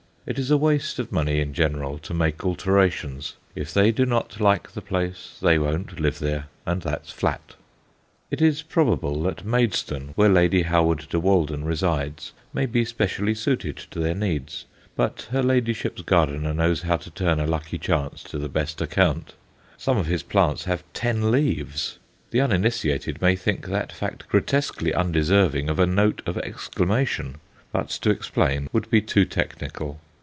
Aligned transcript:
It 0.23 0.37
is 0.37 0.51
a 0.51 0.55
waste 0.57 0.99
of 0.99 1.11
money 1.11 1.39
in 1.39 1.51
general 1.51 1.97
to 1.97 2.13
make 2.13 2.45
alterations; 2.45 3.33
if 3.55 3.73
they 3.73 3.91
do 3.91 4.05
not 4.05 4.39
like 4.39 4.71
the 4.71 4.81
place 4.81 5.39
they 5.41 5.57
won't 5.57 5.99
live 5.99 6.19
there, 6.19 6.45
and 6.63 6.83
that's 6.83 7.09
flat! 7.11 7.55
It 8.29 8.39
is 8.39 8.61
probable 8.61 9.23
that 9.23 9.43
Maidstone, 9.43 10.13
where 10.15 10.29
Lady 10.29 10.61
Howard 10.61 11.07
de 11.09 11.19
Walden 11.19 11.65
resides, 11.65 12.33
may 12.53 12.67
be 12.67 12.85
specially 12.85 13.33
suited 13.33 13.77
to 13.89 13.97
their 13.99 14.13
needs, 14.13 14.65
but 14.95 15.23
her 15.31 15.41
ladyship's 15.41 16.03
gardener 16.03 16.53
knows 16.53 16.83
how 16.83 16.97
to 16.97 17.09
turn 17.09 17.39
a 17.39 17.47
lucky 17.47 17.79
chance 17.79 18.21
to 18.25 18.37
the 18.37 18.47
best 18.47 18.79
account. 18.79 19.33
Some 19.75 19.97
of 19.97 20.05
his 20.05 20.21
plants 20.21 20.65
have 20.65 20.83
ten 20.93 21.31
leaves! 21.31 21.97
the 22.29 22.41
uninitiated 22.41 23.23
may 23.23 23.35
think 23.35 23.65
that 23.67 23.91
fact 23.91 24.29
grotesquely 24.29 24.93
undeserving 24.93 25.67
of 25.67 25.79
a 25.79 25.87
note 25.87 26.21
of 26.27 26.37
exclamation, 26.37 27.37
but 27.71 27.89
to 27.89 28.11
explain 28.11 28.69
would 28.71 28.87
be 28.91 29.01
too 29.01 29.25
technical. 29.25 29.99